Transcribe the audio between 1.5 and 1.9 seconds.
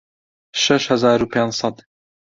سەد